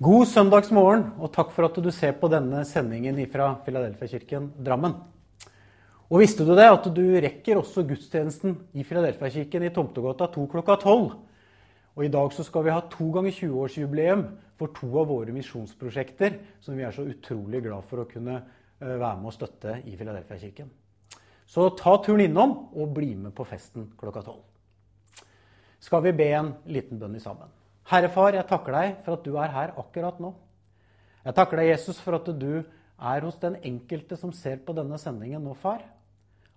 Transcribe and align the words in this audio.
God 0.00 0.30
søndagsmorgen, 0.30 1.02
og 1.20 1.28
takk 1.28 1.50
for 1.52 1.66
at 1.66 1.76
du 1.76 1.90
ser 1.92 2.14
på 2.16 2.28
denne 2.32 2.62
sendingen 2.64 3.18
fra 3.28 3.50
Filadelfia-kirken 3.66 4.46
Drammen. 4.64 4.94
Og 6.08 6.22
visste 6.22 6.46
du 6.48 6.54
det, 6.56 6.70
at 6.72 6.88
du 6.96 7.02
rekker 7.20 7.60
også 7.60 7.84
gudstjenesten 7.84 8.54
i 8.72 8.86
Filadelfia-kirken 8.88 9.66
i 9.68 9.72
Tomtegata 9.76 10.30
2 10.32 10.46
klokka 10.54 10.78
12? 10.80 11.04
Og 11.98 12.06
i 12.06 12.12
dag 12.16 12.32
så 12.32 12.48
skal 12.48 12.64
vi 12.64 12.72
ha 12.72 12.80
to 12.88 13.10
ganger 13.12 13.36
20-årsjubileum 13.42 14.24
for 14.56 14.72
to 14.80 14.88
av 15.02 15.12
våre 15.12 15.36
misjonsprosjekter, 15.36 16.40
som 16.64 16.80
vi 16.80 16.88
er 16.88 16.96
så 16.96 17.04
utrolig 17.04 17.60
glad 17.68 17.84
for 17.92 18.00
å 18.00 18.08
kunne 18.08 18.40
eh, 18.40 18.96
være 18.96 19.14
med 19.20 19.28
og 19.34 19.36
støtte 19.36 19.82
i 19.84 20.00
Filadelfia-kirken. 20.00 20.72
Så 21.44 21.68
ta 21.76 21.98
turen 22.00 22.24
innom 22.24 22.56
og 22.72 22.96
bli 22.96 23.12
med 23.20 23.36
på 23.36 23.44
festen 23.44 23.92
klokka 24.00 24.24
12. 24.24 25.26
Skal 25.84 26.08
vi 26.08 26.20
be 26.24 26.32
en 26.40 26.54
liten 26.72 26.96
bønn 26.96 27.20
i 27.20 27.26
sammen? 27.28 27.52
Herre 27.90 28.10
Far, 28.12 28.36
jeg 28.36 28.46
takker 28.46 28.76
deg 28.76 28.98
for 29.02 29.16
at 29.16 29.24
du 29.26 29.32
er 29.34 29.50
her 29.50 29.72
akkurat 29.80 30.20
nå. 30.22 30.30
Jeg 31.24 31.34
takker 31.36 31.58
deg, 31.58 31.72
Jesus, 31.72 31.98
for 31.98 32.20
at 32.20 32.28
du 32.38 32.62
er 32.62 33.24
hos 33.26 33.38
den 33.42 33.56
enkelte 33.66 34.14
som 34.16 34.30
ser 34.36 34.60
på 34.62 34.76
denne 34.76 34.98
sendingen 35.00 35.42
nå, 35.42 35.56
far. 35.58 35.82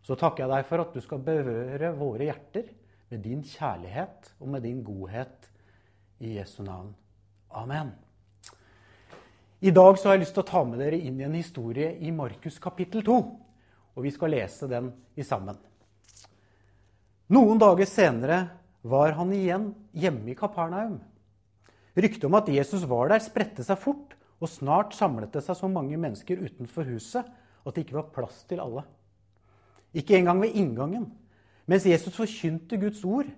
Så 0.05 0.13
takker 0.19 0.43
jeg 0.43 0.52
deg 0.52 0.67
for 0.67 0.83
at 0.83 0.93
du 0.93 1.02
skal 1.02 1.23
berøre 1.23 1.89
våre 1.97 2.27
hjerter 2.27 2.67
med 3.09 3.23
din 3.25 3.41
kjærlighet 3.47 4.30
og 4.39 4.52
med 4.53 4.66
din 4.67 4.83
godhet 4.85 5.47
i 6.21 6.35
Jesu 6.38 6.61
navn. 6.66 6.91
Amen. 7.49 7.89
I 9.63 9.71
dag 9.71 9.97
så 9.97 10.09
har 10.09 10.17
jeg 10.17 10.25
lyst 10.25 10.36
til 10.36 10.43
å 10.43 10.49
ta 10.52 10.61
med 10.67 10.81
dere 10.83 10.99
inn 10.99 11.17
i 11.21 11.25
en 11.25 11.38
historie 11.38 11.93
i 12.03 12.11
Markus 12.11 12.59
kapittel 12.61 13.02
2. 13.08 13.15
Og 13.95 14.05
vi 14.05 14.11
skal 14.13 14.33
lese 14.36 14.67
den 14.69 14.91
i 15.15 15.25
sammen. 15.25 15.58
Noen 17.33 17.61
dager 17.61 17.88
senere 17.89 18.39
var 18.83 19.15
han 19.17 19.31
igjen 19.33 19.69
hjemme 19.95 20.33
i 20.33 20.38
Kapernaum. 20.38 20.99
Ryktet 21.94 22.25
om 22.25 22.38
at 22.39 22.49
Jesus 22.49 22.86
var 22.89 23.11
der, 23.11 23.22
spredte 23.22 23.66
seg 23.66 23.77
fort, 23.81 24.16
og 24.41 24.49
snart 24.49 24.95
samlet 24.97 25.31
det 25.33 25.44
seg 25.45 25.55
så 25.55 25.69
mange 25.72 25.97
mennesker 25.99 26.41
utenfor 26.41 26.88
huset 26.89 27.27
at 27.63 27.75
det 27.75 27.86
ikke 27.86 27.99
var 27.99 28.11
plass 28.16 28.41
til 28.49 28.59
alle. 28.63 28.83
Ikke 29.94 30.17
engang 30.17 30.41
ved 30.41 30.58
inngangen. 30.58 31.05
Mens 31.69 31.86
Jesus 31.88 32.16
forkynte 32.17 32.80
Guds 32.81 33.03
ord 33.05 33.30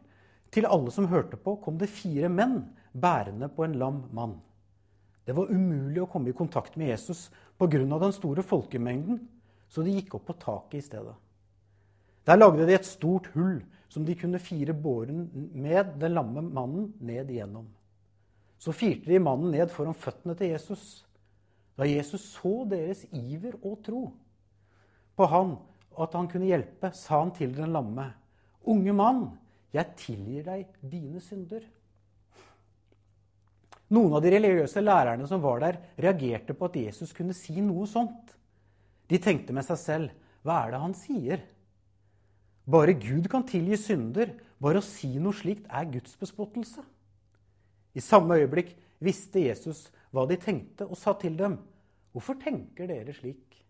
til 0.56 0.66
alle 0.66 0.92
som 0.94 1.09
hørte 1.11 1.38
på, 1.38 1.58
kom 1.61 1.78
det 1.78 1.92
fire 1.92 2.31
menn 2.31 2.64
bærende 2.95 3.52
på 3.52 3.66
en 3.67 3.76
lam 3.78 4.02
mann. 4.16 4.39
Det 5.26 5.36
var 5.36 5.52
umulig 5.52 6.02
å 6.02 6.09
komme 6.09 6.31
i 6.31 6.38
kontakt 6.38 6.78
med 6.78 6.94
Jesus 6.94 7.30
pga. 7.59 7.67
den 7.67 8.14
store 8.14 8.44
folkemengden, 8.44 9.20
så 9.67 9.83
de 9.83 9.92
gikk 9.92 10.16
opp 10.16 10.26
på 10.26 10.39
taket 10.39 10.80
i 10.80 10.86
stedet. 10.86 11.16
Der 12.26 12.38
lagde 12.38 12.66
de 12.66 12.73
et 12.73 12.86
stort 12.86 13.28
hull 13.36 13.64
som 13.89 14.06
de 14.06 14.16
kunne 14.16 14.39
fire 14.39 14.73
båren 14.73 15.30
med 15.53 16.00
den 16.00 16.14
lamme 16.14 16.42
mannen 16.42 16.94
ned 17.00 17.30
igjennom. 17.30 17.67
Så 18.66 18.73
firte 18.73 19.11
de 19.11 19.21
mannen 19.21 19.52
ned 19.53 19.69
foran 19.69 19.94
føttene 19.94 20.33
til 20.38 20.49
Jesus. 20.55 21.03
Da 21.77 21.85
Jesus 21.85 22.23
så 22.33 22.63
deres 22.66 23.03
iver 23.13 23.59
og 23.61 23.77
tro 23.85 24.08
på 25.16 25.25
han, 25.31 25.53
og 25.95 25.99
at 26.08 26.16
han 26.17 26.27
kunne 26.31 26.49
hjelpe, 26.49 26.89
sa 26.97 27.21
han 27.21 27.33
til 27.36 27.53
den 27.55 27.71
lamme, 27.75 28.09
Unge 28.66 28.95
mann, 28.97 29.27
jeg 29.75 29.93
tilgir 29.99 30.45
deg 30.48 30.80
dine 30.81 31.21
synder. 31.21 31.61
Noen 33.93 34.15
av 34.17 34.23
de 34.25 34.31
religiøse 34.33 34.81
lærerne 34.81 35.27
som 35.30 35.43
var 35.43 35.61
der, 35.61 35.77
reagerte 36.02 36.55
på 36.58 36.65
at 36.65 36.80
Jesus 36.80 37.14
kunne 37.14 37.36
si 37.37 37.61
noe 37.61 37.86
sånt. 37.87 38.33
De 39.05 39.21
tenkte 39.21 39.54
med 39.54 39.67
seg 39.67 39.77
selv, 39.77 40.15
hva 40.42 40.64
er 40.64 40.73
det 40.73 40.81
han 40.81 40.98
sier? 40.98 41.45
Bare 42.65 42.98
Gud 42.98 43.30
kan 43.30 43.45
tilgi 43.45 43.77
synder. 43.77 44.33
Bare 44.58 44.81
å 44.81 44.86
si 44.87 45.11
noe 45.21 45.37
slikt 45.37 45.70
er 45.70 45.92
gudsbespottelse. 45.93 46.81
I 47.95 48.04
samme 48.04 48.36
øyeblikk 48.36 48.76
visste 49.04 49.45
Jesus 49.48 49.88
hva 50.11 50.26
de 50.28 50.38
tenkte, 50.39 50.88
og 50.88 50.98
sa 50.98 51.14
til 51.20 51.38
dem, 51.38 51.58
'Hvorfor 52.14 52.39
tenker 52.39 52.88
dere 52.88 53.14
slik?' 53.14 53.64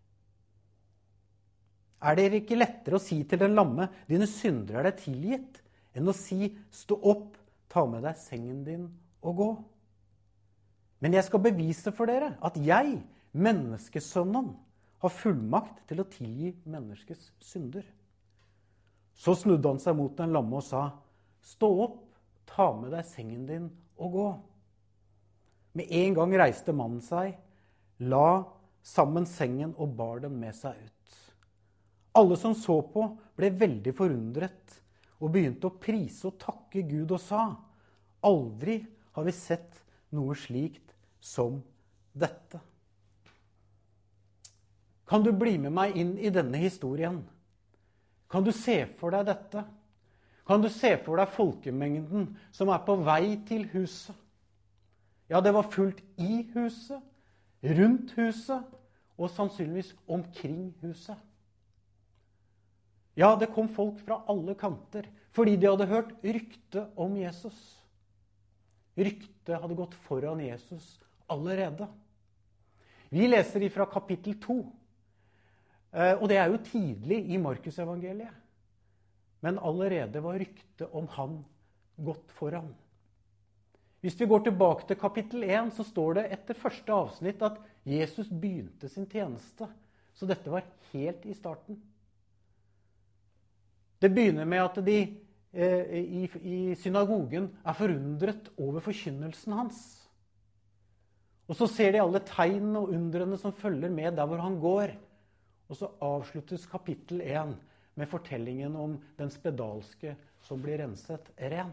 Er 2.02 2.14
det 2.14 2.32
ikke 2.32 2.58
lettere 2.58 2.96
å 2.96 3.02
si 3.02 3.22
til 3.24 3.38
den 3.38 3.54
lamme, 3.54 3.88
'Dine 4.08 4.26
syndere 4.26 4.78
er 4.78 4.90
deg 4.90 5.00
tilgitt', 5.00 5.62
enn 5.94 6.08
å 6.08 6.14
si, 6.14 6.56
'Stå 6.70 6.98
opp, 7.02 7.36
ta 7.68 7.86
med 7.86 8.02
deg 8.02 8.16
sengen 8.16 8.64
din 8.64 8.90
og 9.22 9.36
gå'? 9.36 9.64
Men 11.00 11.12
jeg 11.12 11.24
skal 11.24 11.40
bevise 11.40 11.92
for 11.92 12.06
dere 12.06 12.36
at 12.42 12.56
jeg, 12.56 13.02
menneskesønnen, 13.32 14.56
har 14.98 15.08
fullmakt 15.08 15.86
til 15.88 16.00
å 16.00 16.08
tilgi 16.08 16.54
menneskets 16.64 17.32
synder. 17.40 17.84
Så 19.14 19.34
snudde 19.34 19.68
han 19.68 19.78
seg 19.78 19.96
mot 19.96 20.16
den 20.16 20.32
lamme 20.32 20.56
og 20.56 20.62
sa, 20.62 20.92
'Stå 21.42 21.82
opp, 21.82 22.02
ta 22.46 22.72
med 22.72 22.92
deg 22.92 23.04
sengen 23.04 23.46
din 23.46 23.70
å 23.96 24.10
gå. 24.12 24.26
Med 25.76 25.92
en 25.92 26.16
gang 26.16 26.34
reiste 26.40 26.74
mannen 26.76 27.02
seg, 27.04 27.34
la 27.98 28.44
sammen 28.86 29.26
sengen 29.28 29.74
og 29.76 29.96
bar 29.98 30.22
den 30.24 30.36
med 30.40 30.54
seg 30.56 30.76
ut. 30.78 30.92
Alle 32.16 32.36
som 32.40 32.54
så 32.56 32.78
på, 32.92 33.10
ble 33.36 33.50
veldig 33.52 33.92
forundret 33.96 34.78
og 35.20 35.32
begynte 35.32 35.68
å 35.68 35.78
prise 35.80 36.30
og 36.30 36.38
takke 36.40 36.84
Gud 36.88 37.12
og 37.12 37.20
sa:" 37.20 37.48
Aldri 38.26 38.80
har 39.12 39.24
vi 39.24 39.32
sett 39.32 39.82
noe 40.16 40.34
slikt 40.34 40.94
som 41.20 41.60
dette. 42.12 42.60
Kan 45.06 45.22
du 45.22 45.30
bli 45.32 45.58
med 45.58 45.72
meg 45.72 45.96
inn 45.96 46.16
i 46.18 46.32
denne 46.34 46.58
historien? 46.58 47.20
Kan 48.28 48.44
du 48.44 48.50
se 48.52 48.86
for 48.98 49.14
deg 49.14 49.28
dette? 49.28 49.62
Kan 50.46 50.62
du 50.62 50.68
se 50.70 50.92
for 51.02 51.18
deg 51.18 51.32
folkemengden 51.34 52.28
som 52.54 52.70
er 52.70 52.84
på 52.86 52.94
vei 53.06 53.34
til 53.48 53.66
huset? 53.72 54.14
Ja, 55.26 55.40
det 55.42 55.50
var 55.56 55.66
fullt 55.66 56.04
i 56.22 56.44
huset, 56.52 57.02
rundt 57.66 58.12
huset 58.14 58.62
og 59.16 59.32
sannsynligvis 59.34 59.90
omkring 60.06 60.70
huset. 60.84 61.18
Ja, 63.16 63.32
det 63.40 63.50
kom 63.54 63.66
folk 63.72 63.98
fra 64.04 64.20
alle 64.30 64.54
kanter 64.58 65.08
fordi 65.36 65.56
de 65.60 65.68
hadde 65.68 65.88
hørt 65.90 66.14
rykte 66.24 66.86
om 66.96 67.16
Jesus. 67.18 67.56
Ryktet 68.96 69.58
hadde 69.60 69.76
gått 69.76 69.96
foran 70.06 70.40
Jesus 70.40 70.94
allerede. 71.28 71.88
Vi 73.12 73.26
leser 73.28 73.66
ifra 73.66 73.84
kapittel 73.90 74.38
2. 74.40 74.56
Eh, 75.92 76.14
og 76.16 76.24
det 76.30 76.38
er 76.40 76.48
jo 76.48 76.62
tidlig 76.64 77.18
i 77.34 77.40
Markusevangeliet. 77.40 78.45
Men 79.46 79.60
allerede 79.62 80.20
var 80.20 80.40
ryktet 80.42 80.88
om 80.90 81.06
han 81.14 81.36
gått 81.96 82.32
foran. 82.34 82.72
Hvis 84.02 84.16
vi 84.18 84.26
går 84.26 84.40
tilbake 84.48 84.88
til 84.88 84.98
kapittel 84.98 85.44
1, 85.46 85.68
så 85.76 85.84
står 85.86 86.16
det 86.18 86.24
etter 86.34 86.58
første 86.58 86.94
avsnitt 86.94 87.44
at 87.46 87.60
Jesus 87.86 88.26
begynte 88.26 88.90
sin 88.90 89.06
tjeneste. 89.06 89.68
Så 90.18 90.26
dette 90.26 90.50
var 90.50 90.66
helt 90.90 91.28
i 91.30 91.34
starten. 91.38 91.78
Det 94.02 94.10
begynner 94.10 94.50
med 94.50 94.64
at 94.64 94.80
de 94.82 94.96
eh, 95.04 95.94
i, 95.94 96.24
i 96.42 96.58
synagogen 96.82 97.46
er 97.62 97.78
forundret 97.78 98.50
over 98.58 98.82
forkynnelsen 98.82 99.54
hans. 99.60 99.78
Og 101.46 101.54
så 101.54 101.70
ser 101.70 101.94
de 101.94 102.02
alle 102.02 102.24
tegnene 102.26 102.82
og 102.82 102.98
undrene 102.98 103.38
som 103.38 103.54
følger 103.54 103.94
med 103.94 104.18
der 104.18 104.26
hvor 104.26 104.42
han 104.42 104.58
går. 104.58 104.98
Og 105.70 105.78
så 105.78 105.94
avsluttes 106.02 106.66
kapittel 106.66 107.22
1 107.22 107.54
med 107.96 108.08
fortellingen 108.10 108.76
om 108.76 108.96
den 109.16 109.32
spedalske 109.32 110.14
som 110.44 110.60
blir 110.62 110.78
renset 110.82 111.30
ren. 111.36 111.72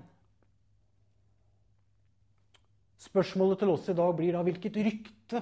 Spørsmålet 3.04 3.60
til 3.60 3.74
oss 3.74 3.90
i 3.92 3.98
dag 3.98 4.14
blir 4.16 4.36
da 4.36 4.44
hvilket 4.48 4.80
rykte 4.86 5.42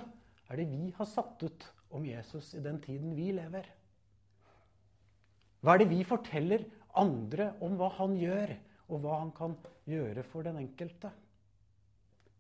er 0.50 0.60
det 0.60 0.66
vi 0.72 0.90
har 0.98 1.08
satt 1.08 1.44
ut 1.46 1.68
om 1.94 2.06
Jesus 2.08 2.56
i 2.58 2.64
den 2.64 2.82
tiden 2.82 3.14
vi 3.16 3.30
lever? 3.38 3.68
Hva 5.62 5.76
er 5.76 5.84
det 5.84 5.92
vi 5.92 6.02
forteller 6.08 6.66
andre 6.98 7.52
om 7.62 7.78
hva 7.78 7.92
han 8.00 8.18
gjør, 8.18 8.56
og 8.92 9.04
hva 9.04 9.20
han 9.22 9.30
kan 9.36 9.54
gjøre 9.88 10.24
for 10.28 10.44
den 10.48 10.58
enkelte? 10.60 11.12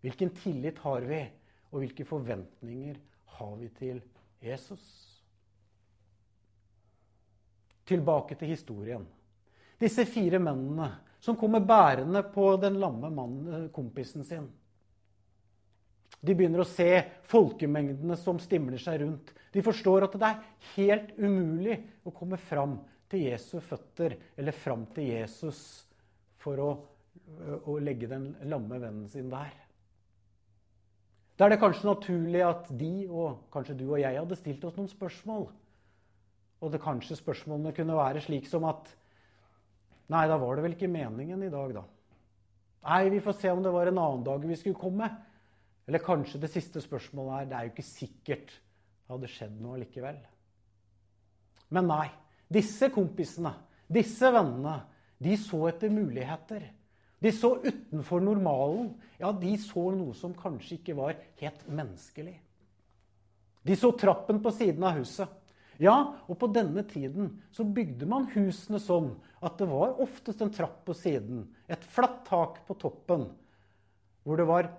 Hvilken 0.02 0.34
tillit 0.42 0.82
har 0.82 1.06
vi, 1.06 1.22
og 1.70 1.84
hvilke 1.84 2.08
forventninger 2.10 2.98
har 3.38 3.56
vi 3.62 3.70
til 3.78 4.02
Jesus? 4.42 5.11
Tilbake 7.92 8.38
til 8.40 8.54
historien. 8.54 9.06
Disse 9.82 10.06
fire 10.10 10.40
mennene 10.42 10.90
som 11.22 11.38
kommer 11.38 11.62
bærende 11.66 12.24
på 12.34 12.56
den 12.62 12.80
lamme 12.82 13.12
mannen, 13.14 13.54
eh, 13.54 13.70
kompisen 13.74 14.26
sin. 14.26 14.50
De 16.22 16.36
begynner 16.38 16.62
å 16.62 16.70
se 16.70 16.90
folkemengdene 17.30 18.18
som 18.18 18.40
stimler 18.42 18.82
seg 18.82 19.02
rundt. 19.02 19.34
De 19.54 19.64
forstår 19.66 20.06
at 20.06 20.18
det 20.22 20.28
er 20.28 20.44
helt 20.76 21.16
umulig 21.18 21.80
å 22.06 22.14
komme 22.14 22.38
fram 22.38 22.78
til 23.10 23.26
Jesu 23.32 23.60
føtter 23.60 24.16
eller 24.38 24.56
fram 24.56 24.86
til 24.96 25.10
Jesus 25.12 25.62
for 26.42 26.62
å, 26.62 26.70
å 27.66 27.78
legge 27.82 28.10
den 28.10 28.32
lamme 28.50 28.78
vennen 28.80 29.10
sin 29.10 29.30
der. 29.34 29.52
Da 31.38 31.48
er 31.48 31.56
det 31.56 31.62
kanskje 31.64 31.90
naturlig 31.90 32.44
at 32.46 32.70
de, 32.78 32.92
og 33.10 33.48
kanskje 33.54 33.80
du 33.80 33.88
og 33.88 33.98
jeg, 33.98 34.14
hadde 34.14 34.38
stilt 34.38 34.66
oss 34.68 34.78
noen 34.78 34.92
spørsmål. 34.92 35.48
Og 36.62 36.72
det 36.74 36.82
kanskje 36.84 37.18
spørsmålene 37.18 37.74
kunne 37.76 37.98
være 37.98 38.22
slik 38.24 38.50
som 38.50 38.68
at 38.70 38.92
Nei, 40.12 40.26
da 40.28 40.36
var 40.36 40.58
det 40.58 40.64
vel 40.66 40.74
ikke 40.76 40.90
meningen 40.92 41.44
i 41.46 41.50
dag, 41.52 41.72
da. 41.72 41.86
Nei, 42.84 43.06
vi 43.14 43.22
får 43.24 43.36
se 43.40 43.52
om 43.54 43.62
det 43.64 43.72
var 43.72 43.88
en 43.88 44.02
annen 44.02 44.26
dag 44.26 44.44
vi 44.44 44.58
skulle 44.60 44.76
komme. 44.76 45.08
Eller 45.88 46.04
kanskje 46.04 46.42
det 46.42 46.50
siste 46.52 46.82
spørsmålet 46.84 47.38
er 47.38 47.48
det 47.48 47.56
er 47.58 47.68
jo 47.68 47.72
ikke 47.72 47.86
sikkert 47.88 48.52
det 48.52 49.14
hadde 49.14 49.30
skjedd 49.32 49.56
noe 49.64 49.80
likevel. 49.80 50.20
Men 51.72 51.88
nei. 51.88 52.06
Disse 52.52 52.90
kompisene, 52.92 53.54
disse 53.88 54.28
vennene, 54.36 54.82
de 55.24 55.38
så 55.40 55.62
etter 55.70 55.92
muligheter. 55.94 56.66
De 57.22 57.32
så 57.32 57.54
utenfor 57.64 58.24
normalen. 58.24 58.90
Ja, 59.22 59.32
de 59.32 59.54
så 59.62 59.86
noe 59.96 60.16
som 60.18 60.36
kanskje 60.36 60.82
ikke 60.82 60.98
var 60.98 61.16
helt 61.40 61.68
menneskelig. 61.70 62.34
De 63.64 63.78
så 63.78 63.92
trappen 63.96 64.42
på 64.44 64.52
siden 64.56 64.84
av 64.84 64.98
huset. 65.00 65.30
Ja, 65.82 65.96
og 66.30 66.38
på 66.38 66.50
denne 66.54 66.84
tiden 66.86 67.32
så 67.56 67.66
bygde 67.66 68.06
man 68.10 68.28
husene 68.36 68.78
sånn 68.82 69.16
at 69.42 69.58
det 69.58 69.66
var 69.72 69.98
oftest 70.04 70.44
en 70.46 70.54
trapp 70.54 70.84
på 70.86 70.94
siden, 70.94 71.48
et 71.66 71.82
flatt 71.82 72.22
tak 72.28 72.60
på 72.68 72.76
toppen, 72.78 73.26
hvor 74.22 74.38
det 74.38 74.46
var 74.46 74.70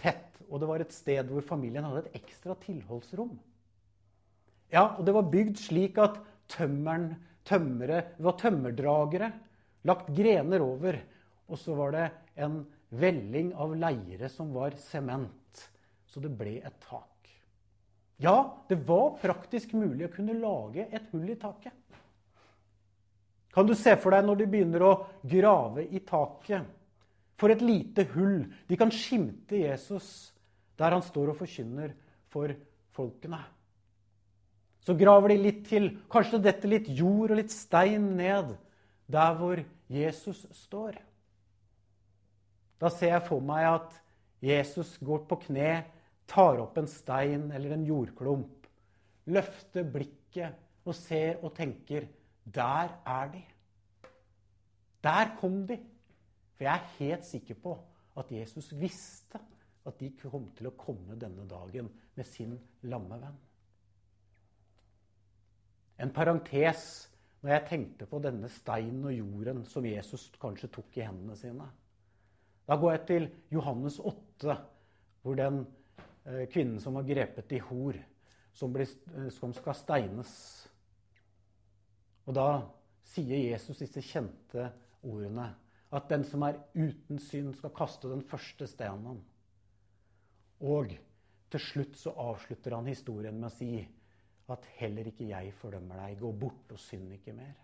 tett, 0.00 0.38
og 0.48 0.62
det 0.62 0.70
var 0.70 0.80
et 0.80 0.94
sted 0.94 1.28
hvor 1.28 1.44
familien 1.44 1.84
hadde 1.84 2.06
et 2.06 2.22
ekstra 2.22 2.56
tilholdsrom. 2.62 3.34
Ja, 4.72 4.96
og 4.96 5.04
det 5.06 5.14
var 5.14 5.28
bygd 5.30 5.60
slik 5.60 6.00
at 6.00 6.16
tømmeren, 6.50 7.10
tømmere, 7.46 8.00
var 8.16 8.38
tømmerdragere, 8.40 9.28
lagt 9.86 10.08
grener 10.16 10.64
over, 10.64 10.98
og 11.46 11.60
så 11.60 11.76
var 11.78 11.92
det 11.94 12.06
en 12.42 12.62
velling 12.96 13.52
av 13.60 13.76
leire 13.76 14.30
som 14.32 14.54
var 14.56 14.78
sement, 14.80 15.66
så 16.08 16.22
det 16.24 16.32
ble 16.38 16.56
et 16.64 16.80
tak. 16.88 17.15
Ja, 18.22 18.64
det 18.68 18.78
var 18.88 19.18
praktisk 19.20 19.74
mulig 19.76 20.06
å 20.06 20.12
kunne 20.14 20.36
lage 20.38 20.86
et 20.88 21.10
hull 21.12 21.28
i 21.28 21.36
taket. 21.40 21.74
Kan 23.52 23.68
du 23.68 23.74
se 23.76 23.94
for 24.00 24.12
deg 24.12 24.24
når 24.24 24.40
de 24.40 24.46
begynner 24.52 24.84
å 24.84 24.94
grave 25.24 25.86
i 25.88 26.00
taket? 26.04 26.64
For 27.36 27.52
et 27.52 27.60
lite 27.64 28.06
hull. 28.14 28.46
De 28.68 28.76
kan 28.80 28.92
skimte 28.92 29.60
Jesus 29.60 30.32
der 30.76 30.92
han 30.92 31.04
står 31.04 31.32
og 31.32 31.38
forkynner 31.40 31.92
for 32.32 32.52
folkene. 32.96 33.40
Så 34.84 34.94
graver 34.96 35.32
de 35.32 35.40
litt 35.40 35.64
til. 35.68 35.90
Kanskje 36.12 36.38
det 36.38 36.52
detter 36.52 36.72
litt 36.72 36.88
jord 36.88 37.32
og 37.32 37.40
litt 37.40 37.52
stein 37.52 38.12
ned 38.16 38.54
der 39.12 39.36
hvor 39.40 39.60
Jesus 39.92 40.44
står. 40.56 40.96
Da 42.80 42.92
ser 42.92 43.16
jeg 43.16 43.24
for 43.28 43.44
meg 43.44 43.66
at 43.70 43.96
Jesus 44.44 44.96
går 45.00 45.24
på 45.28 45.40
kne 45.46 45.70
tar 46.26 46.60
opp 46.62 46.78
en 46.78 46.88
stein 46.90 47.50
eller 47.54 47.76
en 47.76 47.86
jordklump, 47.86 48.66
løfter 49.30 49.86
blikket 49.90 50.86
og 50.86 50.94
ser 50.94 51.42
og 51.42 51.54
tenker 51.56 52.08
Der 52.46 52.92
er 53.06 53.30
de. 53.32 53.42
Der 55.02 55.32
kom 55.40 55.64
de. 55.66 55.80
For 56.54 56.64
jeg 56.64 56.74
er 56.74 56.92
helt 56.98 57.24
sikker 57.26 57.58
på 57.62 57.74
at 58.16 58.30
Jesus 58.32 58.70
visste 58.78 59.40
at 59.86 59.98
de 60.00 60.10
kom 60.22 60.48
til 60.56 60.70
å 60.70 60.76
komme 60.78 61.18
denne 61.18 61.44
dagen 61.50 61.90
med 62.14 62.26
sin 62.26 62.54
lamme 62.86 63.18
venn. 63.20 63.36
En 65.98 66.12
parentes 66.12 66.86
når 67.42 67.52
jeg 67.52 67.66
tenkte 67.68 68.08
på 68.10 68.20
denne 68.22 68.48
steinen 68.50 69.04
og 69.06 69.14
jorden 69.14 69.64
som 69.68 69.84
Jesus 69.86 70.28
kanskje 70.40 70.70
tok 70.72 70.96
i 70.98 71.04
hendene 71.06 71.36
sine. 71.38 71.66
Da 72.66 72.74
går 72.80 72.96
jeg 72.96 73.02
til 73.06 73.28
Johannes 73.54 74.00
8, 74.02 74.56
hvor 75.22 75.38
den 75.38 75.60
kvinnen 76.52 76.80
som 76.82 76.96
var 76.98 77.06
grepet 77.06 77.52
i 77.54 77.60
hor, 77.68 77.98
som, 78.56 78.72
ble, 78.74 78.86
eh, 79.14 79.28
som 79.34 79.52
skal 79.54 79.76
steines. 79.78 80.32
Og 82.26 82.34
da 82.34 82.48
sier 83.06 83.38
Jesus 83.52 83.82
disse 83.84 84.02
kjente 84.02 84.70
ordene. 85.06 85.52
At 85.94 86.08
den 86.10 86.24
som 86.26 86.42
er 86.42 86.58
uten 86.74 87.20
synd, 87.22 87.54
skal 87.54 87.74
kaste 87.76 88.10
den 88.10 88.24
første 88.26 88.66
stenen. 88.68 89.20
Og 90.66 90.96
til 91.52 91.62
slutt 91.62 91.94
så 92.00 92.14
avslutter 92.18 92.74
han 92.74 92.90
historien 92.90 93.38
med 93.38 93.52
å 93.52 93.54
si 93.54 93.70
at 94.50 94.66
heller 94.80 95.08
ikke 95.10 95.28
jeg 95.30 95.54
fordømmer 95.60 96.02
deg. 96.02 96.18
Gå 96.20 96.32
bort 96.40 96.74
og 96.74 96.82
synd 96.82 97.14
ikke 97.14 97.34
mer. 97.36 97.54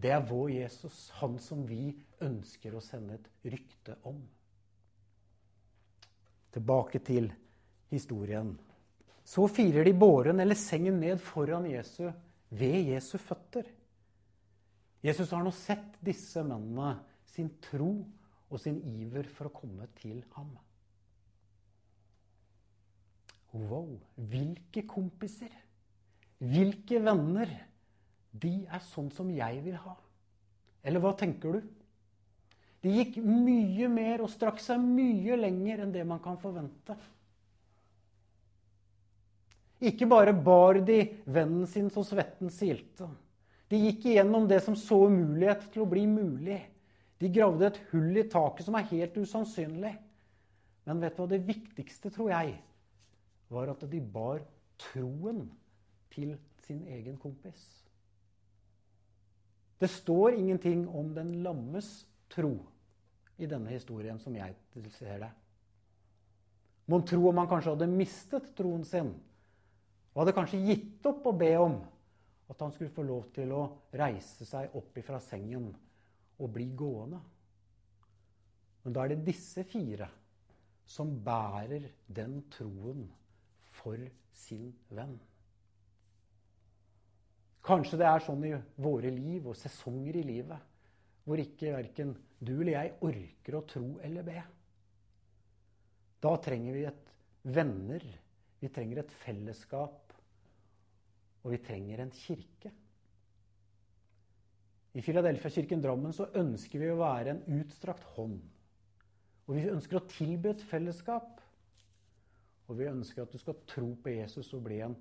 Det 0.00 0.10
er 0.14 0.24
vår 0.24 0.48
Jesus, 0.54 1.10
han 1.20 1.36
som 1.42 1.62
vi 1.68 1.92
ønsker 2.24 2.74
å 2.74 2.82
sende 2.82 3.18
et 3.18 3.50
rykte 3.52 3.98
om. 4.08 4.20
Tilbake 6.54 7.00
til 7.06 7.30
historien. 7.92 8.54
Så 9.24 9.46
firer 9.52 9.86
de 9.86 9.92
båren 9.94 10.40
eller 10.42 10.58
sengen 10.58 10.98
ned 11.00 11.20
foran 11.22 11.68
Jesu 11.70 12.08
ved 12.50 12.90
Jesu 12.90 13.16
føtter. 13.22 13.68
Jesus 15.04 15.30
har 15.30 15.44
nå 15.44 15.52
sett 15.54 16.00
disse 16.04 16.42
mennene 16.44 16.96
sin 17.30 17.52
tro 17.62 17.92
og 18.50 18.58
sin 18.60 18.80
iver 18.82 19.28
for 19.30 19.48
å 19.48 19.54
komme 19.54 19.86
til 20.00 20.18
ham. 20.34 20.50
Wow, 23.54 23.96
hvilke 24.30 24.84
kompiser, 24.86 25.50
hvilke 26.38 27.00
venner. 27.02 27.50
De 28.30 28.52
er 28.70 28.82
sånn 28.86 29.08
som 29.10 29.26
jeg 29.34 29.56
vil 29.64 29.74
ha. 29.82 29.96
Eller 30.86 31.02
hva 31.02 31.10
tenker 31.18 31.56
du? 31.56 31.64
De 32.80 32.92
gikk 32.94 33.18
mye 33.20 33.88
mer 33.92 34.22
og 34.24 34.30
strakk 34.32 34.60
seg 34.62 34.80
mye 34.80 35.36
lenger 35.36 35.82
enn 35.84 35.92
det 35.92 36.04
man 36.08 36.22
kan 36.24 36.38
forvente. 36.40 36.96
Ikke 39.80 40.08
bare 40.08 40.32
bar 40.36 40.80
de 40.84 41.00
vennen 41.24 41.66
sin 41.68 41.88
så 41.92 42.04
svetten 42.04 42.52
silte. 42.52 43.08
De 43.70 43.78
gikk 43.78 44.10
igjennom 44.10 44.48
det 44.48 44.62
som 44.64 44.76
så 44.76 45.06
umulighet 45.08 45.68
til 45.72 45.84
å 45.84 45.88
bli 45.88 46.06
mulig. 46.08 46.58
De 47.20 47.28
gravde 47.32 47.68
et 47.68 47.80
hull 47.92 48.16
i 48.16 48.26
taket 48.28 48.66
som 48.66 48.76
er 48.76 48.88
helt 48.90 49.16
usannsynlig. 49.20 49.92
Men 50.88 51.00
vet 51.04 51.16
du 51.16 51.22
hva 51.22 51.28
det 51.30 51.44
viktigste, 51.46 52.10
tror 52.12 52.32
jeg, 52.32 52.56
var 53.52 53.72
at 53.72 53.84
de 53.92 54.00
bar 54.00 54.40
troen 54.80 55.44
til 56.12 56.34
sin 56.64 56.82
egen 56.88 57.16
kompis. 57.20 57.60
Det 59.80 59.88
står 59.88 60.36
ingenting 60.36 60.86
om 60.88 61.12
den 61.16 61.38
lammes 61.44 61.88
tro 62.30 62.54
i 63.40 63.48
denne 63.48 63.72
historien, 63.72 64.18
som 64.20 64.36
jeg 64.36 64.54
ser 64.96 65.22
det. 65.24 65.30
Mon 66.90 67.04
tro 67.06 67.28
om 67.30 67.38
han 67.38 67.48
kanskje 67.50 67.74
hadde 67.74 67.90
mistet 67.90 68.52
troen 68.58 68.84
sin 68.86 69.12
og 70.10 70.24
hadde 70.24 70.34
kanskje 70.34 70.62
gitt 70.64 71.06
opp 71.06 71.28
å 71.30 71.36
be 71.38 71.50
om 71.60 71.76
at 72.50 72.62
han 72.64 72.72
skulle 72.74 72.90
få 72.90 73.04
lov 73.06 73.28
til 73.34 73.52
å 73.54 73.62
reise 73.94 74.46
seg 74.48 74.74
opp 74.78 74.96
ifra 74.98 75.20
sengen 75.22 75.68
og 76.40 76.50
bli 76.50 76.66
gående. 76.74 77.20
Men 78.82 78.96
da 78.96 79.04
er 79.04 79.12
det 79.12 79.28
disse 79.28 79.62
fire 79.70 80.08
som 80.90 81.12
bærer 81.22 81.86
den 82.10 82.40
troen 82.50 83.04
for 83.78 84.00
sin 84.34 84.72
venn. 84.90 85.14
Kanskje 87.62 88.00
det 88.00 88.08
er 88.08 88.24
sånn 88.24 88.42
i 88.48 88.54
våre 88.82 89.12
liv 89.14 89.46
og 89.52 89.58
sesonger 89.60 90.18
i 90.18 90.26
livet 90.26 90.66
hvor 91.24 91.40
ikke 91.40 91.74
verken 91.74 92.14
du 92.40 92.54
eller 92.56 92.74
jeg 92.74 92.96
orker 93.06 93.56
å 93.58 93.64
tro 93.68 93.86
eller 94.04 94.26
be. 94.26 94.42
Da 96.20 96.34
trenger 96.44 96.76
vi 96.76 96.84
et 96.88 97.10
venner, 97.56 98.04
vi 98.60 98.68
trenger 98.72 99.02
et 99.02 99.12
fellesskap, 99.22 100.14
og 101.40 101.54
vi 101.54 101.60
trenger 101.64 102.02
en 102.04 102.12
kirke. 102.12 102.72
I 104.90 105.04
Filadelfia-kirken 105.04 105.82
Drammen 105.84 106.12
så 106.12 106.26
ønsker 106.36 106.82
vi 106.82 106.90
å 106.90 106.98
være 106.98 107.36
en 107.36 107.60
utstrakt 107.60 108.04
hånd. 108.16 108.40
Og 109.46 109.56
vi 109.56 109.68
ønsker 109.70 110.00
å 110.00 110.06
tilby 110.10 110.50
et 110.50 110.64
fellesskap. 110.66 111.38
Og 112.68 112.78
vi 112.78 112.88
ønsker 112.90 113.22
at 113.22 113.32
du 113.32 113.38
skal 113.40 113.62
tro 113.70 113.92
på 114.02 114.12
Jesus 114.16 114.50
og 114.56 114.64
bli 114.66 114.80
en 114.84 114.96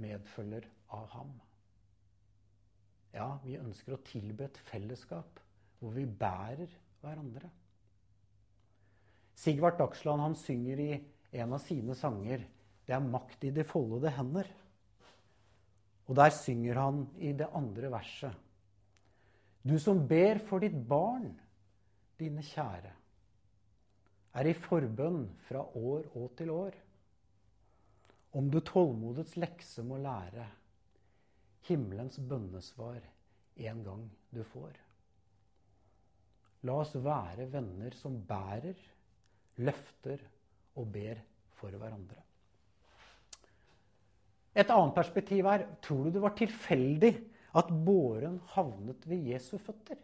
medfølger 0.00 0.68
av 0.94 1.10
ham. 1.14 1.34
Ja, 3.14 3.28
vi 3.44 3.58
ønsker 3.58 3.94
å 3.94 4.02
tilby 4.06 4.46
et 4.46 4.58
fellesskap 4.70 5.43
hvor 5.78 5.94
vi 5.96 6.06
bærer 6.06 6.70
hverandre. 7.02 7.50
Sigvart 9.34 9.78
Dagsland 9.78 10.22
han 10.22 10.36
synger 10.38 10.80
i 10.80 10.90
en 11.34 11.52
av 11.52 11.60
sine 11.60 11.94
sanger 11.94 12.46
'Det 12.86 12.94
er 12.94 13.00
makt 13.00 13.44
i 13.44 13.50
de 13.50 13.64
foldede 13.64 14.10
hender'. 14.10 14.52
Og 16.06 16.16
der 16.16 16.30
synger 16.30 16.74
han 16.74 17.08
i 17.18 17.32
det 17.32 17.48
andre 17.52 17.90
verset 17.90 18.34
Du 19.64 19.78
som 19.78 20.06
ber 20.08 20.38
for 20.38 20.60
ditt 20.60 20.76
barn, 20.88 21.40
dine 22.18 22.42
kjære. 22.42 22.92
er 24.34 24.46
i 24.46 24.52
forbønn 24.52 25.28
fra 25.48 25.62
år 25.76 26.04
og 26.14 26.36
til 26.36 26.50
år. 26.50 26.74
Om 28.32 28.50
du 28.50 28.60
tålmodets 28.60 29.36
lekse 29.36 29.82
må 29.82 29.96
lære, 29.96 30.46
himmelens 31.68 32.18
bønnesvar 32.18 33.00
en 33.56 33.84
gang 33.84 34.10
du 34.34 34.42
får. 34.42 34.83
La 36.64 36.78
oss 36.80 36.94
være 36.96 37.48
venner 37.52 37.96
som 37.98 38.16
bærer, 38.24 38.78
løfter 39.60 40.22
og 40.80 40.88
ber 40.94 41.20
for 41.58 41.74
hverandre. 41.76 42.22
Et 44.54 44.70
annet 44.70 44.94
perspektiv 44.94 45.46
er 45.50 45.66
tror 45.82 46.06
du 46.06 46.14
det 46.14 46.22
var 46.22 46.34
tilfeldig 46.38 47.12
at 47.58 47.70
båren 47.86 48.38
havnet 48.54 49.06
ved 49.10 49.30
Jesu 49.32 49.56
føtter? 49.58 49.98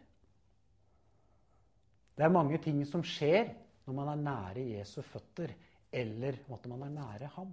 Det 2.15 2.27
er 2.27 2.33
mange 2.33 2.59
ting 2.61 2.83
som 2.85 3.03
skjer 3.07 3.53
når 3.87 3.97
man 3.97 4.11
er 4.11 4.23
nære 4.27 4.65
Jesu 4.75 4.99
føtter, 5.01 5.53
eller 5.91 6.37
at 6.53 6.67
man 6.69 6.83
er 6.85 6.93
nære 6.93 7.29
ham. 7.35 7.51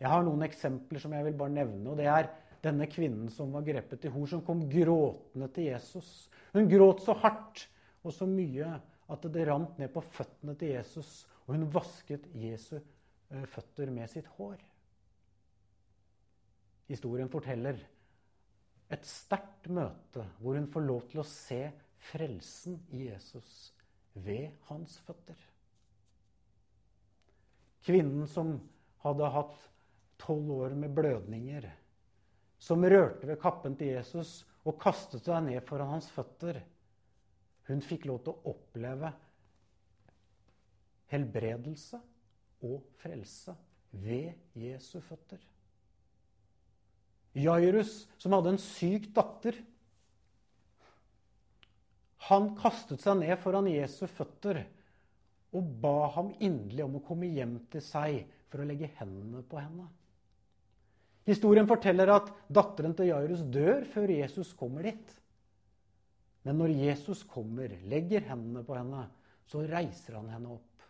Jeg 0.00 0.10
har 0.10 0.24
noen 0.26 0.44
eksempler 0.46 1.00
som 1.00 1.12
jeg 1.16 1.24
vil 1.26 1.36
bare 1.38 1.54
nevne. 1.54 1.90
og 1.90 1.98
Det 1.98 2.06
er 2.10 2.28
denne 2.64 2.88
kvinnen 2.90 3.28
som 3.32 3.52
var 3.54 3.66
grepet 3.66 4.06
i 4.06 4.12
hor, 4.12 4.26
som 4.30 4.42
kom 4.44 4.64
gråtende 4.70 5.48
til 5.54 5.70
Jesus. 5.70 6.10
Hun 6.54 6.68
gråt 6.70 7.04
så 7.04 7.16
hardt 7.22 7.66
og 8.04 8.12
så 8.14 8.28
mye 8.28 8.74
at 9.12 9.26
det 9.32 9.46
rant 9.48 9.78
ned 9.80 9.92
på 9.92 10.02
føttene 10.14 10.56
til 10.58 10.74
Jesus. 10.74 11.24
Og 11.44 11.56
hun 11.56 11.68
vasket 11.72 12.26
Jesu 12.40 12.76
eh, 12.78 13.44
føtter 13.52 13.92
med 13.92 14.08
sitt 14.10 14.28
hår. 14.38 14.56
Historien 16.88 17.30
forteller 17.32 17.78
et 18.92 19.06
sterkt 19.08 19.70
møte 19.72 20.24
hvor 20.40 20.58
hun 20.58 20.68
får 20.72 20.84
lov 20.84 21.06
til 21.10 21.22
å 21.22 21.28
se 21.28 21.62
frelsen 22.10 22.78
i 22.92 23.06
Jesus 23.08 23.72
ved 24.14 24.52
hans 24.68 24.98
føtter. 25.06 25.38
Kvinnen 27.84 28.28
som 28.30 28.56
hadde 29.04 29.32
hatt 29.32 29.64
tolv 30.20 30.52
år 30.54 30.76
med 30.78 30.94
blødninger, 30.96 31.66
som 32.58 32.84
rørte 32.84 33.28
ved 33.28 33.40
kappen 33.40 33.76
til 33.78 33.94
Jesus 33.94 34.42
og 34.64 34.78
kastet 34.80 35.26
seg 35.26 35.44
ned 35.46 35.60
foran 35.68 35.96
hans 35.96 36.08
føtter, 36.12 36.62
hun 37.68 37.80
fikk 37.84 38.06
lov 38.08 38.20
til 38.24 38.34
å 38.34 38.54
oppleve 38.54 39.10
helbredelse 41.12 42.00
og 42.64 42.84
frelse 43.00 43.54
ved 43.94 44.58
Jesu 44.58 44.98
føtter. 45.04 45.40
Jairus, 47.34 48.04
som 48.18 48.34
hadde 48.36 48.54
en 48.54 48.62
syk 48.62 49.08
datter. 49.14 49.56
Han 52.30 52.52
kastet 52.58 53.02
seg 53.02 53.18
ned 53.20 53.34
foran 53.42 53.68
Jesu 53.68 54.06
føtter 54.08 54.62
og 55.54 55.74
ba 55.82 56.08
ham 56.16 56.32
inderlig 56.42 56.86
om 56.86 56.96
å 56.98 57.04
komme 57.06 57.30
hjem 57.30 57.58
til 57.70 57.82
seg 57.84 58.22
for 58.50 58.62
å 58.62 58.68
legge 58.68 58.90
hendene 58.98 59.42
på 59.46 59.58
henne. 59.60 59.86
Historien 61.24 61.68
forteller 61.68 62.10
at 62.12 62.30
datteren 62.52 62.94
til 62.96 63.08
Jairus 63.08 63.44
dør 63.48 63.84
før 63.94 64.12
Jesus 64.12 64.52
kommer 64.58 64.84
dit. 64.84 65.14
Men 66.44 66.58
når 66.60 66.74
Jesus 66.76 67.22
kommer, 67.24 67.72
legger 67.88 68.26
hendene 68.28 68.64
på 68.66 68.76
henne, 68.76 69.06
så 69.48 69.62
reiser 69.64 70.18
han 70.18 70.28
henne 70.32 70.52
opp. 70.58 70.88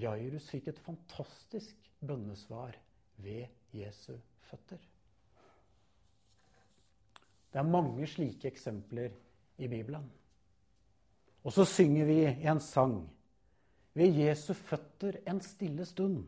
Jairus 0.00 0.48
fikk 0.50 0.70
et 0.72 0.82
fantastisk 0.82 1.90
bønnesvar 2.02 2.74
ved 3.22 3.46
Jesu 3.76 4.16
føtter. 4.48 4.80
Det 7.50 7.58
er 7.58 7.66
mange 7.66 8.06
slike 8.06 8.50
eksempler 8.50 9.14
i 9.58 9.68
Bibelen. 9.70 10.06
Og 11.44 11.54
så 11.54 11.64
synger 11.66 12.06
vi 12.06 12.18
i 12.26 12.50
en 12.50 12.60
sang 12.62 13.00
ved 13.94 14.18
Jesu 14.22 14.52
føtter 14.54 15.18
en 15.28 15.40
stille 15.42 15.86
stund, 15.86 16.22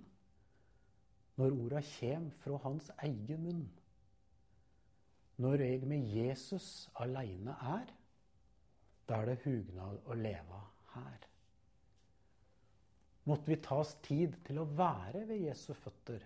når 1.41 1.57
orda 1.65 1.81
kjem 1.95 2.29
fra 2.43 2.59
hans 2.67 2.91
egen 3.07 3.43
munn. 3.47 3.65
Når 5.43 5.65
jeg 5.65 5.89
med 5.89 6.09
Jesus 6.13 6.67
aleine 7.01 7.55
er, 7.73 7.93
da 9.09 9.21
er 9.23 9.33
det 9.33 9.43
hugnad 9.47 10.03
å 10.07 10.17
leve 10.19 10.61
her. 10.95 11.29
Måtte 13.31 13.53
vi 13.53 13.59
ta 13.63 13.79
oss 13.83 13.95
tid 14.03 14.37
til 14.47 14.61
å 14.63 14.69
være 14.77 15.25
ved 15.29 15.45
Jesu 15.47 15.73
føtter, 15.79 16.23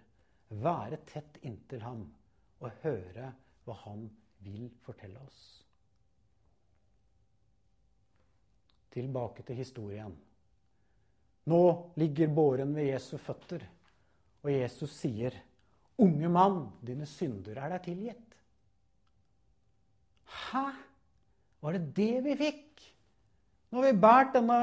være 0.63 1.01
tett 1.09 1.39
inntil 1.45 1.83
ham 1.85 2.05
og 2.63 2.83
høre 2.83 3.31
hva 3.67 3.77
han 3.85 4.07
vil 4.45 4.69
fortelle 4.85 5.21
oss. 5.21 5.43
Tilbake 8.97 9.45
til 9.45 9.61
historien. 9.61 10.15
Nå 11.47 11.63
ligger 12.01 12.33
båren 12.33 12.73
ved 12.75 12.89
Jesu 12.91 13.17
føtter, 13.21 13.63
og 14.45 14.51
Jesus 14.53 14.93
sier, 15.01 15.35
'Unge 15.99 16.29
mann, 16.29 16.73
dine 16.85 17.07
synder 17.07 17.57
er 17.57 17.73
deg 17.73 17.83
tilgitt'. 17.87 18.37
Hæ? 20.27 20.67
Var 21.63 21.73
det 21.73 21.95
det 21.97 22.25
vi 22.25 22.37
fikk? 22.37 22.85
Nå 23.71 23.81
har 23.81 23.93
vi 23.93 24.01
båret 24.01 24.37
denne 24.37 24.59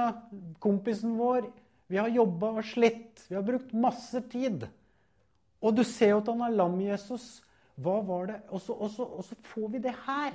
kompisen 0.63 1.17
vår. 1.17 1.49
Vi 1.91 1.99
har 1.99 2.07
jobba 2.13 2.53
og 2.59 2.63
slitt. 2.65 3.25
Vi 3.27 3.35
har 3.35 3.43
brukt 3.45 3.73
masse 3.73 4.21
tid. 4.31 4.67
Og 5.63 5.75
du 5.75 5.83
ser 5.83 6.13
jo 6.13 6.21
at 6.21 6.31
han 6.31 6.41
er 6.45 6.55
lam, 6.55 6.79
Jesus. 6.81 7.43
Hva 7.75 7.99
var 8.05 8.27
det? 8.29 8.39
Og 8.49 8.61
så, 8.61 8.73
og, 8.73 8.89
så, 8.93 9.05
og 9.05 9.25
så, 9.25 9.37
får 9.53 9.69
vi 9.73 9.81
det 9.83 9.93
her. 10.05 10.33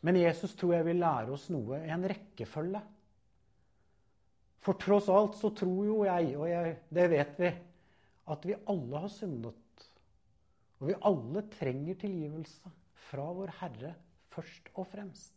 Men 0.00 0.16
Jesus 0.16 0.54
tror 0.56 0.74
jeg 0.78 0.86
vil 0.88 1.02
lære 1.02 1.34
oss 1.34 1.50
noe 1.52 1.82
i 1.84 1.92
en 1.92 2.06
rekkefølge. 2.08 2.80
For 4.60 4.76
tross 4.76 5.08
alt 5.08 5.38
så 5.40 5.50
tror 5.56 5.84
jo 5.88 6.02
jeg, 6.04 6.34
og 6.36 6.48
jeg, 6.50 6.76
det 6.92 7.06
vet 7.12 7.38
vi, 7.40 7.50
at 8.30 8.46
vi 8.46 8.56
alle 8.68 9.02
har 9.04 9.12
syndet. 9.12 9.86
Og 10.80 10.90
vi 10.90 10.96
alle 11.08 11.44
trenger 11.52 11.96
tilgivelse 12.00 12.72
fra 13.08 13.26
vår 13.36 13.52
Herre 13.60 13.94
først 14.32 14.68
og 14.74 14.86
fremst. 14.92 15.34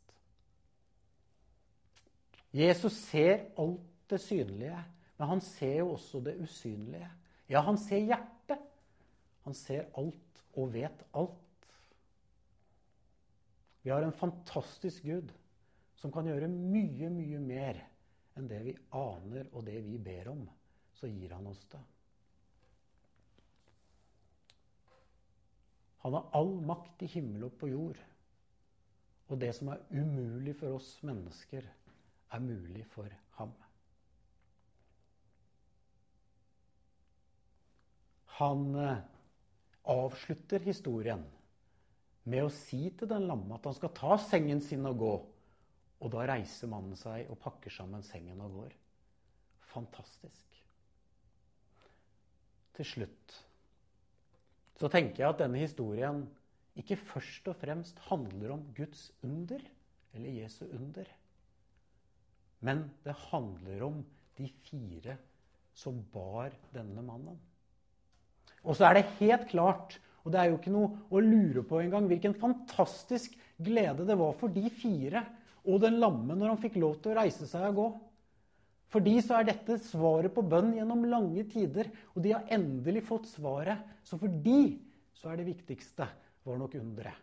Jesus 2.54 3.00
ser 3.08 3.48
alt 3.60 4.10
det 4.12 4.20
synlige, 4.22 4.82
men 5.18 5.28
han 5.28 5.42
ser 5.42 5.80
jo 5.80 5.94
også 5.96 6.22
det 6.22 6.36
usynlige. 6.44 7.08
Ja, 7.50 7.64
han 7.66 7.80
ser 7.82 8.04
hjertet. 8.04 8.60
Han 9.44 9.56
ser 9.58 9.90
alt 9.98 10.44
og 10.56 10.70
vet 10.74 11.02
alt. 11.16 11.40
Vi 13.84 13.90
har 13.92 14.06
en 14.06 14.16
fantastisk 14.16 15.04
Gud 15.04 15.34
som 16.00 16.12
kan 16.12 16.28
gjøre 16.28 16.48
mye, 16.48 17.10
mye 17.12 17.40
mer 17.40 17.82
enn 18.38 18.50
det 18.50 18.62
vi 18.66 18.76
aner 18.98 19.50
og 19.54 19.66
det 19.68 19.80
vi 19.86 19.98
ber 20.02 20.32
om. 20.34 20.44
Så 20.94 21.10
gir 21.10 21.34
han 21.36 21.48
oss 21.50 21.66
det. 21.72 21.82
Han 26.04 26.18
har 26.18 26.32
all 26.36 26.58
makt 26.68 27.06
i 27.06 27.12
himmel 27.14 27.48
og 27.48 27.54
på 27.60 27.70
jord. 27.72 28.00
Og 29.32 29.40
det 29.40 29.54
som 29.56 29.70
er 29.72 29.86
umulig 29.96 30.56
for 30.60 30.76
oss 30.76 30.98
mennesker, 31.08 31.64
er 32.34 32.42
mulig 32.44 32.84
for 32.92 33.08
ham. 33.38 33.54
Han 38.40 38.76
eh, 38.82 39.04
avslutter 39.94 40.64
historien 40.66 41.24
med 42.24 42.48
å 42.48 42.52
si 42.52 42.88
til 42.98 43.10
den 43.10 43.28
lamme 43.30 43.56
at 43.56 43.68
han 43.70 43.78
skal 43.78 43.94
ta 43.96 44.18
sengen 44.22 44.62
sin 44.66 44.88
og 44.90 45.00
gå. 45.00 45.14
Og 46.04 46.12
da 46.12 46.26
reiser 46.28 46.72
mannen 46.72 46.98
seg 47.00 47.30
og 47.32 47.40
pakker 47.40 47.72
sammen 47.72 48.04
sengen 48.04 48.42
og 48.44 48.60
går. 48.60 48.76
Fantastisk. 49.72 50.60
Til 52.74 52.90
slutt 52.90 53.42
så 54.80 54.90
tenker 54.92 55.22
jeg 55.22 55.30
at 55.30 55.42
denne 55.44 55.62
historien 55.62 56.24
ikke 56.82 56.98
først 56.98 57.46
og 57.48 57.56
fremst 57.62 58.00
handler 58.10 58.56
om 58.56 58.64
Guds 58.76 59.12
under, 59.24 59.62
eller 60.18 60.40
Jesu 60.42 60.66
under. 60.66 61.08
Men 62.66 62.88
det 63.06 63.14
handler 63.30 63.86
om 63.86 64.02
de 64.40 64.50
fire 64.66 65.16
som 65.78 66.02
bar 66.14 66.56
denne 66.74 67.04
mannen. 67.06 67.38
Og 68.64 68.76
så 68.76 68.90
er 68.90 68.98
det 68.98 69.14
helt 69.20 69.46
klart, 69.52 70.00
og 70.24 70.34
det 70.34 70.42
er 70.42 70.50
jo 70.50 70.58
ikke 70.58 70.74
noe 70.74 71.06
å 71.14 71.22
lure 71.22 71.64
på 71.68 71.82
engang, 71.84 72.10
hvilken 72.10 72.36
fantastisk 72.40 73.36
glede 73.62 74.08
det 74.08 74.18
var 74.20 74.36
for 74.40 74.54
de 74.54 74.66
fire 74.74 75.24
og 75.64 75.80
den 75.84 76.00
lamme 76.02 76.36
når 76.36 76.54
han 76.54 76.62
fikk 76.64 76.80
lov 76.82 76.98
til 77.00 77.14
å 77.14 77.22
reise 77.22 77.48
seg 77.48 77.70
og 77.70 77.78
gå. 77.78 77.88
For 78.94 79.04
de 79.04 79.14
så 79.26 79.40
er 79.40 79.48
dette 79.48 79.80
svaret 79.82 80.34
på 80.36 80.44
bønn 80.46 80.74
gjennom 80.76 81.06
lange 81.10 81.46
tider, 81.50 81.90
og 82.14 82.22
de 82.22 82.34
har 82.36 82.50
endelig 82.54 83.06
fått 83.08 83.30
svaret. 83.32 83.82
Så 84.06 84.20
for 84.22 84.30
de 84.30 84.76
så 85.18 85.32
er 85.32 85.40
det 85.40 85.48
viktigste 85.50 86.08
var 86.46 86.60
nok 86.60 86.76
underet. 86.78 87.18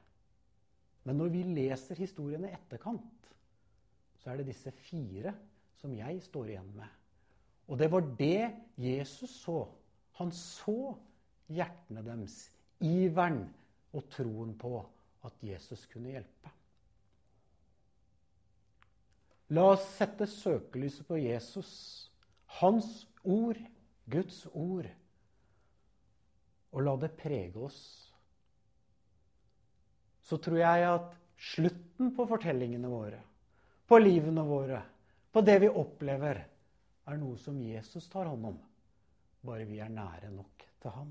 Men 1.07 1.21
når 1.21 1.31
vi 1.33 1.45
leser 1.47 2.01
historien 2.01 2.45
i 2.45 2.53
etterkant, 2.53 3.29
så 4.21 4.33
er 4.33 4.41
det 4.41 4.51
disse 4.51 4.73
fire 4.89 5.33
som 5.81 5.93
jeg 5.97 6.19
står 6.27 6.51
igjen 6.53 6.73
med. 6.77 6.89
Og 7.71 7.79
det 7.81 7.89
var 7.93 8.05
det 8.19 8.51
Jesus 8.81 9.33
så. 9.45 9.63
Han 10.19 10.33
så 10.35 10.93
hjertene 11.51 12.03
deres, 12.05 12.43
iveren 12.85 13.45
og 13.97 14.09
troen 14.13 14.53
på 14.59 14.75
at 15.27 15.45
Jesus 15.45 15.87
kunne 15.91 16.13
hjelpe. 16.13 16.53
La 19.51 19.65
oss 19.73 19.83
sette 19.97 20.29
søkelyset 20.31 21.09
på 21.09 21.17
Jesus, 21.19 21.71
hans 22.61 22.87
ord, 23.27 23.59
Guds 24.07 24.45
ord, 24.53 24.87
og 26.71 26.85
la 26.87 26.93
det 27.03 27.11
prege 27.19 27.59
oss. 27.59 27.81
Så 30.23 30.39
tror 30.39 30.61
jeg 30.61 30.87
at 30.87 31.17
slutten 31.51 32.13
på 32.15 32.29
fortellingene 32.31 32.91
våre, 32.93 33.19
på 33.91 33.99
livene 33.99 34.45
våre, 34.47 34.85
på 35.35 35.43
det 35.43 35.59
vi 35.65 35.73
opplever, 35.83 36.45
er 37.11 37.19
noe 37.19 37.35
som 37.43 37.59
Jesus 37.59 38.07
tar 38.13 38.31
hånd 38.31 38.47
om, 38.53 38.63
bare 39.43 39.67
vi 39.67 39.81
er 39.83 39.91
nære 39.91 40.31
nok 40.31 40.63
til 40.79 40.95
ham. 40.95 41.11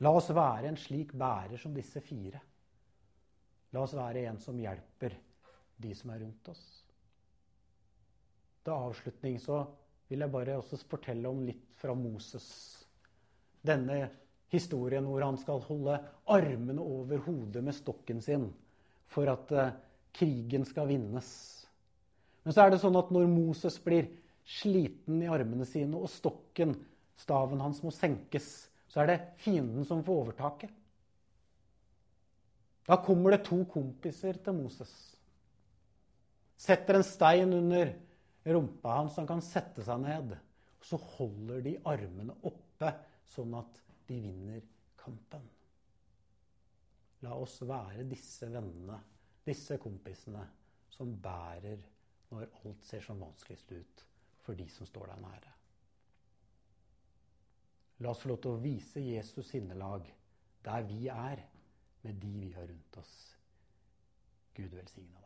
La 0.00 0.16
oss 0.16 0.32
være 0.32 0.72
en 0.72 0.80
slik 0.80 1.12
bærer 1.12 1.60
som 1.60 1.76
disse 1.76 2.00
fire. 2.04 2.40
La 3.76 3.84
oss 3.84 3.92
være 3.96 4.24
en 4.30 4.40
som 4.40 4.56
hjelper 4.60 5.20
de 5.76 5.94
som 5.94 6.12
er 6.12 6.22
rundt 6.24 6.48
oss. 6.52 6.64
Til 8.64 8.74
avslutning 8.74 9.40
så 9.42 9.62
vil 10.08 10.22
jeg 10.22 10.32
bare 10.32 10.58
også 10.58 10.78
fortelle 10.88 11.30
om 11.30 11.42
litt 11.46 11.66
fra 11.78 11.94
Moses. 11.98 12.46
Denne 13.66 14.06
historien 14.52 15.06
hvor 15.06 15.24
han 15.26 15.38
skal 15.40 15.64
holde 15.66 15.98
armene 16.30 16.82
over 16.82 17.22
hodet 17.26 17.64
med 17.64 17.74
stokken 17.76 18.22
sin 18.22 18.48
for 19.10 19.28
at 19.30 19.52
uh, 19.54 19.74
krigen 20.16 20.64
skal 20.66 20.88
vinnes. 20.90 21.28
Men 22.42 22.54
så 22.54 22.64
er 22.64 22.72
det 22.72 22.80
sånn 22.82 22.98
at 22.98 23.10
når 23.14 23.28
Moses 23.30 23.78
blir 23.82 24.08
sliten 24.46 25.22
i 25.24 25.30
armene 25.30 25.66
sine, 25.66 25.98
og 25.98 26.10
stokken, 26.10 26.76
staven 27.18 27.62
hans, 27.62 27.82
må 27.82 27.90
senkes, 27.94 28.68
så 28.86 29.02
er 29.02 29.10
det 29.10 29.22
fienden 29.42 29.86
som 29.86 30.04
får 30.06 30.20
overtaket. 30.22 30.70
Da 32.86 33.00
kommer 33.02 33.34
det 33.34 33.42
to 33.48 33.64
kompiser 33.66 34.38
til 34.38 34.54
Moses. 34.54 34.92
Setter 36.56 36.98
en 36.98 37.04
stein 37.04 37.52
under 37.52 37.92
rumpa 38.46 38.98
hans 39.00 39.14
så 39.14 39.22
han 39.22 39.28
kan 39.28 39.44
sette 39.44 39.84
seg 39.84 40.00
ned. 40.04 40.36
Så 40.82 40.98
holder 41.16 41.64
de 41.64 41.74
armene 41.88 42.36
oppe, 42.46 42.92
sånn 43.26 43.56
at 43.58 43.80
de 44.06 44.20
vinner 44.22 44.62
kampen. 45.00 45.44
La 47.26 47.34
oss 47.34 47.58
være 47.66 48.04
disse 48.06 48.48
vennene, 48.52 48.98
disse 49.46 49.78
kompisene, 49.82 50.44
som 50.92 51.12
bærer 51.22 51.82
når 52.30 52.48
alt 52.62 52.86
ser 52.86 53.02
som 53.04 53.20
vanskeligst 53.20 53.72
ut 53.72 54.04
for 54.44 54.58
de 54.58 54.68
som 54.70 54.88
står 54.88 55.10
deg 55.12 55.22
nære. 55.24 55.52
La 58.04 58.12
oss 58.12 58.22
få 58.22 58.30
lov 58.30 58.40
til 58.44 58.54
å 58.54 58.62
vise 58.62 59.02
Jesus 59.02 59.50
sinnelag 59.50 60.08
der 60.66 60.86
vi 60.86 61.06
er, 61.12 61.42
med 62.02 62.18
de 62.22 62.32
vi 62.38 62.50
har 62.54 62.68
rundt 62.68 62.98
oss. 63.00 63.14
Gud 64.54 64.74
velsigne 64.76 65.22
deg. 65.22 65.25